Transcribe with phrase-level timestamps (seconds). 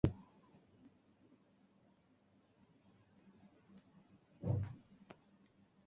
[0.03, 0.21] 兴趣是
[4.41, 4.61] 购物。